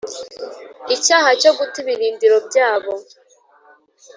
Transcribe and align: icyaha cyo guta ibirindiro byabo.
icyaha 0.95 1.29
cyo 1.41 1.51
guta 1.57 1.75
ibirindiro 1.83 2.37
byabo. 2.47 2.91